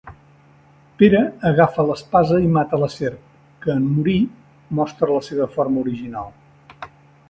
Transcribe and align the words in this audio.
Pere 1.01 1.19
agafa 1.49 1.85
l'espasa 1.91 2.41
i 2.47 2.51
mata 2.57 2.81
la 2.85 2.91
serp, 2.95 3.23
que 3.67 3.77
en 3.77 3.87
morir 3.93 4.19
mostra 4.81 5.15
la 5.17 5.25
seva 5.33 5.53
forma 5.59 5.85
original. 5.89 6.39